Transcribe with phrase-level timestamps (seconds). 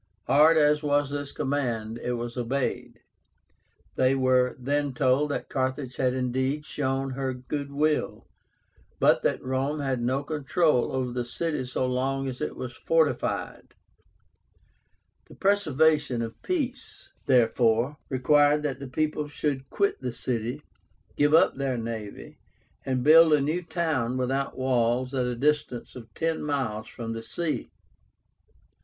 [0.25, 3.01] Hard as was this command, it was obeyed.
[3.97, 8.25] They were then told that Carthage had indeed shown her good will,
[8.99, 13.75] but that Rome had no control over the city so long as it was fortified.
[15.27, 20.63] The preservation of peace, therefore, required that the people should quit the city,
[21.15, 22.39] give up their navy,
[22.87, 27.21] and build a new town without walls at a distance of ten miles from the
[27.21, 27.69] sea.